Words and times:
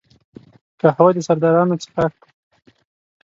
قهوه 0.79 1.11
د 1.15 1.17
سردارانو 1.27 1.75
څښاک 1.83 2.13
دی 2.21 2.31